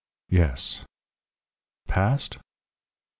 "Yes." 0.29 0.83
"Past?" 1.87 2.39